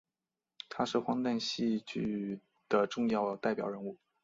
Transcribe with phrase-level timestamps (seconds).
[0.67, 3.99] 他是荒诞派戏剧的重要代表人物。